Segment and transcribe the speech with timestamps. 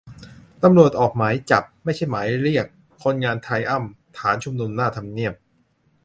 [0.63, 2.67] ตำรวจออก "หมายจับ" ไม่ใช่หมายเรียก
[3.03, 5.33] คนงานไทรอัมพ์ ฐานชุมนุมหน้าทำเนียบ